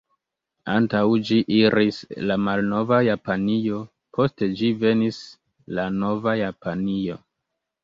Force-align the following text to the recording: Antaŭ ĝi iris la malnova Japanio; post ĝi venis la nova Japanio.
Antaŭ 0.75 1.01
ĝi 1.27 1.35
iris 1.57 1.99
la 2.31 2.37
malnova 2.45 3.03
Japanio; 3.09 3.83
post 4.19 4.47
ĝi 4.63 4.73
venis 4.87 5.23
la 5.81 5.89
nova 6.01 6.37
Japanio. 6.45 7.23